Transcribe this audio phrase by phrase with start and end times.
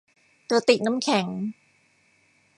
[0.49, 1.27] กระติกน้ำแข็ง